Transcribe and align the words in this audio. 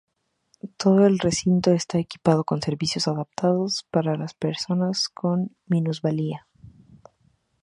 Todo 0.77 1.05
el 1.05 1.19
recinto 1.19 1.69
está 1.73 1.99
equipado 1.99 2.43
con 2.43 2.59
servicios 2.59 3.07
adaptados 3.07 3.85
para 3.91 4.15
las 4.17 4.33
personas 4.33 5.07
con 5.09 5.55
minusvalía. 5.67 6.47